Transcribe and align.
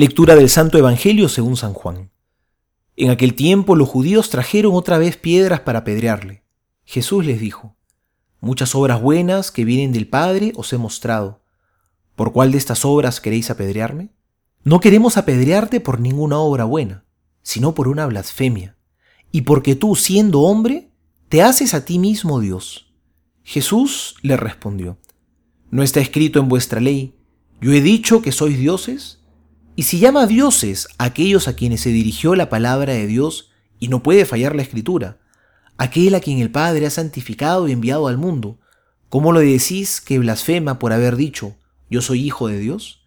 Lectura 0.00 0.34
del 0.34 0.48
Santo 0.48 0.78
Evangelio 0.78 1.28
según 1.28 1.58
San 1.58 1.74
Juan. 1.74 2.10
En 2.96 3.10
aquel 3.10 3.34
tiempo 3.34 3.76
los 3.76 3.86
judíos 3.86 4.30
trajeron 4.30 4.74
otra 4.74 4.96
vez 4.96 5.18
piedras 5.18 5.60
para 5.60 5.80
apedrearle. 5.80 6.42
Jesús 6.86 7.26
les 7.26 7.38
dijo, 7.38 7.76
Muchas 8.40 8.74
obras 8.74 9.02
buenas 9.02 9.50
que 9.50 9.66
vienen 9.66 9.92
del 9.92 10.08
Padre 10.08 10.54
os 10.56 10.72
he 10.72 10.78
mostrado. 10.78 11.42
¿Por 12.16 12.32
cuál 12.32 12.50
de 12.50 12.56
estas 12.56 12.86
obras 12.86 13.20
queréis 13.20 13.50
apedrearme? 13.50 14.08
No 14.64 14.80
queremos 14.80 15.18
apedrearte 15.18 15.80
por 15.80 16.00
ninguna 16.00 16.38
obra 16.38 16.64
buena, 16.64 17.04
sino 17.42 17.74
por 17.74 17.86
una 17.86 18.06
blasfemia, 18.06 18.78
y 19.32 19.42
porque 19.42 19.76
tú, 19.76 19.96
siendo 19.96 20.40
hombre, 20.40 20.88
te 21.28 21.42
haces 21.42 21.74
a 21.74 21.84
ti 21.84 21.98
mismo 21.98 22.40
Dios. 22.40 22.90
Jesús 23.42 24.14
le 24.22 24.38
respondió, 24.38 24.96
¿no 25.70 25.82
está 25.82 26.00
escrito 26.00 26.40
en 26.40 26.48
vuestra 26.48 26.80
ley, 26.80 27.16
yo 27.60 27.74
he 27.74 27.82
dicho 27.82 28.22
que 28.22 28.32
sois 28.32 28.58
dioses? 28.58 29.19
Y 29.80 29.84
si 29.84 29.98
llama 29.98 30.26
dioses 30.26 30.88
a 30.98 31.04
aquellos 31.04 31.48
a 31.48 31.56
quienes 31.56 31.80
se 31.80 31.88
dirigió 31.88 32.34
la 32.34 32.50
palabra 32.50 32.92
de 32.92 33.06
Dios, 33.06 33.48
y 33.78 33.88
no 33.88 34.02
puede 34.02 34.26
fallar 34.26 34.54
la 34.54 34.60
escritura, 34.60 35.16
aquel 35.78 36.14
a 36.14 36.20
quien 36.20 36.38
el 36.38 36.50
Padre 36.50 36.84
ha 36.84 36.90
santificado 36.90 37.66
y 37.66 37.72
enviado 37.72 38.06
al 38.06 38.18
mundo, 38.18 38.60
¿cómo 39.08 39.32
lo 39.32 39.40
decís 39.40 40.02
que 40.02 40.18
blasfema 40.18 40.78
por 40.78 40.92
haber 40.92 41.16
dicho, 41.16 41.56
yo 41.88 42.02
soy 42.02 42.22
hijo 42.22 42.48
de 42.48 42.58
Dios? 42.58 43.06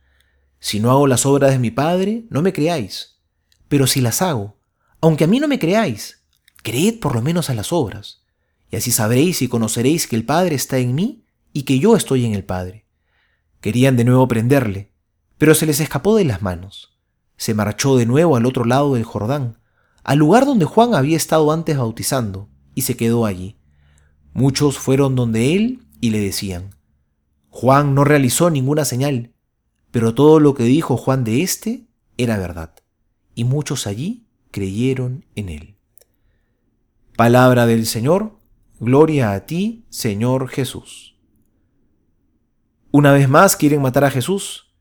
Si 0.59 0.79
no 0.79 0.89
hago 0.89 1.05
las 1.05 1.27
obras 1.27 1.51
de 1.51 1.59
mi 1.59 1.69
Padre, 1.69 2.25
no 2.31 2.41
me 2.41 2.53
creáis. 2.53 3.19
Pero 3.67 3.85
si 3.85 4.01
las 4.01 4.23
hago, 4.23 4.57
aunque 4.99 5.25
a 5.25 5.27
mí 5.27 5.39
no 5.39 5.47
me 5.47 5.59
creáis, 5.59 6.23
creed 6.63 6.99
por 6.99 7.13
lo 7.13 7.21
menos 7.21 7.51
a 7.51 7.53
las 7.53 7.71
obras, 7.71 8.23
y 8.71 8.77
así 8.77 8.89
sabréis 8.89 9.43
y 9.43 9.47
conoceréis 9.47 10.07
que 10.07 10.15
el 10.15 10.25
Padre 10.25 10.55
está 10.55 10.79
en 10.79 10.95
mí 10.95 11.23
y 11.53 11.65
que 11.65 11.77
yo 11.77 11.95
estoy 11.95 12.25
en 12.25 12.33
el 12.33 12.45
Padre. 12.45 12.87
Querían 13.61 13.95
de 13.95 14.05
nuevo 14.05 14.27
prenderle, 14.27 14.92
pero 15.43 15.55
se 15.55 15.65
les 15.65 15.81
escapó 15.81 16.15
de 16.15 16.23
las 16.23 16.41
manos. 16.41 16.97
Se 17.35 17.53
marchó 17.53 17.97
de 17.97 18.05
nuevo 18.05 18.37
al 18.37 18.45
otro 18.45 18.63
lado 18.63 18.93
del 18.93 19.03
Jordán, 19.03 19.57
al 20.05 20.17
lugar 20.17 20.45
donde 20.45 20.63
Juan 20.63 20.95
había 20.95 21.17
estado 21.17 21.51
antes 21.51 21.77
bautizando, 21.77 22.47
y 22.75 22.83
se 22.83 22.95
quedó 22.95 23.25
allí. 23.25 23.57
Muchos 24.31 24.77
fueron 24.77 25.17
donde 25.17 25.53
él 25.53 25.85
y 25.99 26.11
le 26.11 26.21
decían, 26.21 26.75
Juan 27.49 27.93
no 27.93 28.05
realizó 28.05 28.49
ninguna 28.49 28.85
señal, 28.85 29.33
pero 29.91 30.15
todo 30.15 30.39
lo 30.39 30.53
que 30.53 30.63
dijo 30.63 30.95
Juan 30.95 31.25
de 31.25 31.43
éste 31.43 31.87
era 32.15 32.37
verdad, 32.37 32.75
y 33.35 33.43
muchos 33.43 33.85
allí 33.85 34.25
creyeron 34.49 35.25
en 35.35 35.49
él. 35.49 35.75
Palabra 37.17 37.65
del 37.65 37.85
Señor, 37.85 38.39
gloria 38.79 39.33
a 39.33 39.45
ti, 39.45 39.83
Señor 39.89 40.47
Jesús. 40.47 41.17
Una 42.91 43.11
vez 43.11 43.27
más 43.27 43.57
quieren 43.57 43.81
matar 43.81 44.05
a 44.05 44.09
Jesús, 44.09 44.72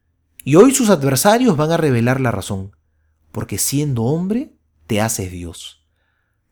y 0.45 0.57
hoy 0.57 0.75
sus 0.75 0.91
adversarios 0.91 1.57
van 1.57 1.71
a 1.71 1.77
revelar 1.77 2.21
la 2.21 2.31
razón, 2.31 2.77
porque 3.31 3.59
siendo 3.59 4.03
hombre 4.05 4.55
te 4.87 5.01
haces 5.01 5.31
Dios. 5.31 5.87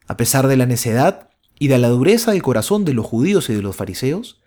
A 0.07 0.17
pesar 0.17 0.47
de 0.47 0.57
la 0.57 0.67
necedad 0.67 1.31
y 1.59 1.69
de 1.69 1.79
la 1.79 1.89
dureza 1.89 2.33
del 2.33 2.43
corazón 2.43 2.85
de 2.85 2.95
los 2.95 3.07
judíos 3.07 3.51
y 3.51 3.55
de 3.55 3.63
los 3.63 3.77
fariseos, 3.77 4.41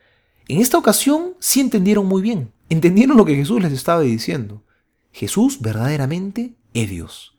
en 0.47 0.59
esta 0.59 0.77
ocasión 0.77 1.35
sí 1.39 1.59
entendieron 1.59 2.05
muy 2.05 2.22
bien, 2.22 2.52
entendieron 2.69 3.17
lo 3.17 3.25
que 3.25 3.35
Jesús 3.35 3.61
les 3.61 3.72
estaba 3.72 4.02
diciendo. 4.02 4.63
Jesús 5.11 5.61
verdaderamente 5.61 6.55
es 6.73 6.89
Dios. 6.89 7.38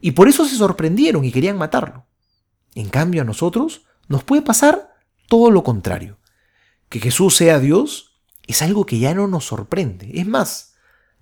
Y 0.00 0.12
por 0.12 0.28
eso 0.28 0.44
se 0.44 0.56
sorprendieron 0.56 1.24
y 1.24 1.32
querían 1.32 1.56
matarlo. 1.56 2.06
En 2.74 2.88
cambio 2.88 3.22
a 3.22 3.24
nosotros 3.24 3.86
nos 4.08 4.24
puede 4.24 4.42
pasar 4.42 4.94
todo 5.28 5.50
lo 5.50 5.62
contrario. 5.62 6.18
Que 6.88 7.00
Jesús 7.00 7.36
sea 7.36 7.60
Dios 7.60 8.20
es 8.46 8.62
algo 8.62 8.84
que 8.84 8.98
ya 8.98 9.14
no 9.14 9.26
nos 9.28 9.46
sorprende. 9.46 10.10
Es 10.14 10.26
más, 10.26 10.73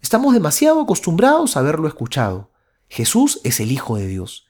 Estamos 0.02 0.34
demasiado 0.34 0.80
acostumbrados 0.80 1.56
a 1.56 1.60
haberlo 1.60 1.86
escuchado. 1.86 2.50
Jesús 2.88 3.40
es 3.44 3.60
el 3.60 3.70
Hijo 3.70 3.96
de 3.96 4.08
Dios. 4.08 4.46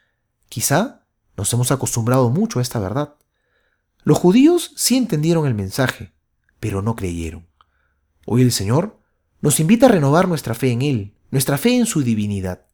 Quizá 0.48 1.04
nos 1.36 1.52
hemos 1.52 1.70
acostumbrado 1.70 2.30
mucho 2.30 2.58
a 2.58 2.62
esta 2.62 2.80
verdad. 2.80 3.16
Los 4.02 4.18
judíos 4.18 4.72
sí 4.76 4.96
entendieron 4.96 5.46
el 5.46 5.54
mensaje, 5.54 6.14
pero 6.58 6.80
no 6.80 6.96
creyeron. 6.96 7.46
Hoy 8.26 8.40
el 8.40 8.50
Señor 8.50 8.98
nos 9.42 9.60
invita 9.60 9.86
a 9.86 9.88
renovar 9.90 10.26
nuestra 10.26 10.54
fe 10.54 10.70
en 10.70 10.80
Él, 10.82 11.14
nuestra 11.30 11.58
fe 11.58 11.76
en 11.76 11.84
su 11.84 12.02
divinidad. 12.02 12.64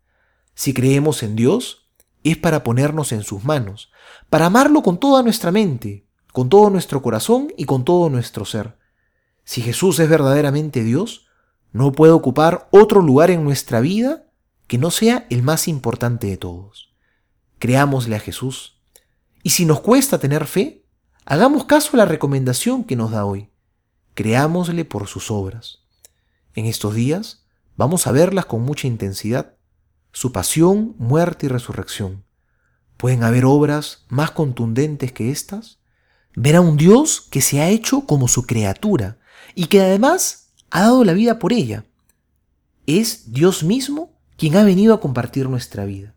Si 0.54 0.72
creemos 0.72 1.24
en 1.24 1.34
Dios, 1.34 1.90
es 2.22 2.36
para 2.36 2.62
ponernos 2.62 3.10
en 3.10 3.24
sus 3.24 3.44
manos, 3.44 3.90
para 4.30 4.46
amarlo 4.46 4.82
con 4.82 5.00
toda 5.00 5.24
nuestra 5.24 5.50
mente, 5.50 6.06
con 6.32 6.48
todo 6.48 6.70
nuestro 6.70 7.02
corazón 7.02 7.52
y 7.56 7.64
con 7.64 7.84
todo 7.84 8.08
nuestro 8.08 8.44
ser. 8.44 8.78
Si 9.44 9.62
Jesús 9.62 9.98
es 9.98 10.08
verdaderamente 10.08 10.84
Dios, 10.84 11.27
no 11.72 11.92
puede 11.92 12.12
ocupar 12.12 12.68
otro 12.70 13.00
lugar 13.02 13.30
en 13.30 13.44
nuestra 13.44 13.80
vida 13.80 14.24
que 14.66 14.78
no 14.78 14.90
sea 14.90 15.26
el 15.30 15.42
más 15.42 15.68
importante 15.68 16.26
de 16.26 16.36
todos. 16.36 16.94
Creámosle 17.58 18.16
a 18.16 18.20
Jesús. 18.20 18.80
Y 19.42 19.50
si 19.50 19.64
nos 19.64 19.80
cuesta 19.80 20.18
tener 20.18 20.46
fe, 20.46 20.84
hagamos 21.24 21.64
caso 21.64 21.90
a 21.94 21.96
la 21.98 22.04
recomendación 22.04 22.84
que 22.84 22.96
nos 22.96 23.10
da 23.10 23.24
hoy. 23.24 23.50
Creámosle 24.14 24.84
por 24.84 25.06
sus 25.06 25.30
obras. 25.30 25.84
En 26.54 26.66
estos 26.66 26.94
días 26.94 27.44
vamos 27.76 28.06
a 28.06 28.12
verlas 28.12 28.46
con 28.46 28.62
mucha 28.62 28.86
intensidad. 28.86 29.54
Su 30.12 30.32
pasión, 30.32 30.94
muerte 30.98 31.46
y 31.46 31.48
resurrección. 31.48 32.24
¿Pueden 32.96 33.22
haber 33.22 33.44
obras 33.44 34.04
más 34.08 34.32
contundentes 34.32 35.12
que 35.12 35.30
estas? 35.30 35.78
Ver 36.34 36.56
a 36.56 36.60
un 36.60 36.76
Dios 36.76 37.20
que 37.20 37.40
se 37.40 37.60
ha 37.60 37.68
hecho 37.68 38.06
como 38.06 38.26
su 38.26 38.44
criatura 38.44 39.18
y 39.54 39.66
que 39.66 39.80
además 39.80 40.47
ha 40.70 40.82
dado 40.82 41.04
la 41.04 41.12
vida 41.12 41.38
por 41.38 41.52
ella. 41.52 41.84
Es 42.86 43.32
Dios 43.32 43.62
mismo 43.62 44.18
quien 44.36 44.56
ha 44.56 44.64
venido 44.64 44.94
a 44.94 45.00
compartir 45.00 45.48
nuestra 45.48 45.84
vida. 45.84 46.14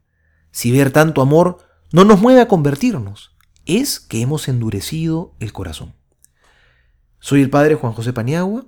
Si 0.52 0.72
ver 0.72 0.92
tanto 0.92 1.22
amor 1.22 1.60
no 1.92 2.06
nos 2.06 2.22
mueve 2.22 2.42
a 2.42 2.48
convertirnos, 2.48 3.36
es 3.66 4.00
que 4.00 4.22
hemos 4.22 4.48
endurecido 4.48 5.36
el 5.40 5.54
corazón. 5.54 5.94
Soy 7.20 7.42
el 7.42 7.50
Padre 7.50 7.76
Juan 7.76 7.94
José 7.94 8.14
Paniagua, 8.14 8.66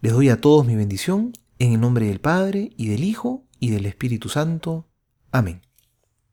les 0.00 0.12
doy 0.12 0.28
a 0.28 0.40
todos 0.40 0.66
mi 0.66 0.74
bendición 0.74 1.32
en 1.58 1.72
el 1.72 1.80
nombre 1.80 2.06
del 2.06 2.20
Padre 2.20 2.72
y 2.76 2.88
del 2.88 3.04
Hijo 3.04 3.44
y 3.60 3.70
del 3.70 3.86
Espíritu 3.86 4.28
Santo. 4.28 4.88
Amén. 5.30 5.62